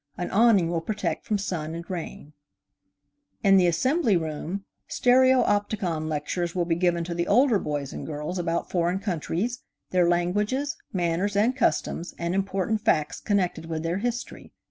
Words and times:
An 0.17 0.31
awning 0.31 0.71
will 0.71 0.81
protect 0.81 1.25
from 1.27 1.37
sun 1.37 1.75
and 1.75 1.87
rain. 1.87 2.33
MRS. 3.43 3.43
GEORGE 3.43 3.43
L. 3.43 3.43
DUNLAP. 3.43 3.53
In 3.53 3.57
the 3.57 3.67
Assembly 3.67 4.17
Room, 4.17 4.65
stereopticon 4.89 6.09
lectures 6.09 6.55
will 6.55 6.65
be 6.65 6.73
given 6.75 7.03
to 7.03 7.13
the 7.13 7.27
older 7.27 7.59
boys 7.59 7.93
and 7.93 8.03
girls 8.03 8.39
about 8.39 8.67
foreign 8.67 8.97
countries, 8.97 9.61
their 9.91 10.09
languages, 10.09 10.75
manners 10.91 11.35
and 11.35 11.55
customs, 11.55 12.15
and 12.17 12.33
important 12.33 12.81
facts 12.81 13.19
connected 13.19 13.67
with 13.67 13.83
their 13.83 13.99
history. 13.99 14.51